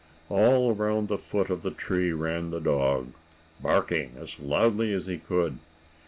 [0.29, 3.09] All around the foot of the tree ran the dog,
[3.61, 5.59] barking as loudly as he could.